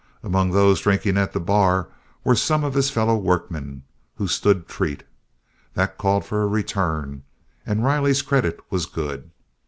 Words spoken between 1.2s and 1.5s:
the